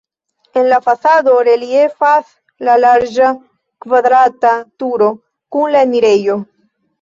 [0.59, 2.31] En la fasado reliefas
[2.69, 3.29] la larĝa
[3.85, 5.11] kvadrata turo
[5.59, 6.41] kun la enirejo.